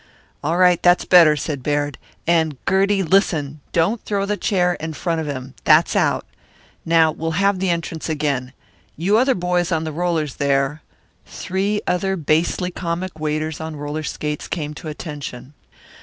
"All 0.43 0.57
right, 0.57 0.81
that's 0.81 1.05
better," 1.05 1.35
said 1.35 1.61
Baird. 1.61 1.99
"And, 2.25 2.57
Gertie, 2.67 3.03
listen: 3.03 3.59
don't 3.71 4.03
throw 4.03 4.25
the 4.25 4.35
chair 4.35 4.73
in 4.79 4.93
front 4.93 5.21
of 5.21 5.27
him. 5.27 5.53
That's 5.63 5.95
out. 5.95 6.25
Now 6.83 7.11
we'll 7.11 7.37
have 7.37 7.59
the 7.59 7.69
entrance 7.69 8.09
again. 8.09 8.53
You 8.97 9.17
other 9.19 9.35
boys 9.35 9.71
on 9.71 9.83
the 9.83 9.91
rollers, 9.91 10.37
there" 10.37 10.81
Three 11.27 11.81
other 11.85 12.15
basely 12.15 12.71
comic 12.71 13.19
waiters 13.19 13.61
on 13.61 13.75
roller 13.75 14.01
skates 14.01 14.47
came 14.47 14.73
to 14.73 14.87
attention. 14.87 15.53